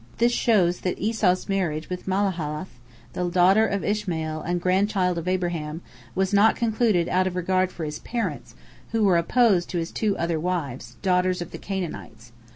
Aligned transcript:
"This 0.17 0.31
shows 0.31 0.79
that 0.79 0.97
Esau's 0.97 1.47
marriage 1.47 1.87
with 1.87 2.07
Mahalath, 2.07 2.79
the 3.13 3.29
daughter 3.29 3.67
of 3.67 3.83
Ishmael 3.83 4.41
and 4.41 4.59
grandchild 4.59 5.19
of 5.19 5.27
Abraham, 5.27 5.83
was 6.15 6.33
not 6.33 6.55
concluded 6.55 7.07
out 7.07 7.27
of 7.27 7.35
regard 7.35 7.71
for 7.71 7.85
his 7.85 7.99
parents, 7.99 8.55
who 8.93 9.03
were 9.03 9.17
opposed 9.17 9.69
to 9.69 9.77
his 9.77 9.91
two 9.91 10.17
other 10.17 10.39
wives, 10.39 10.95
daughters 11.03 11.39
of 11.39 11.51
the 11.51 11.59
Canaanites. 11.59 12.31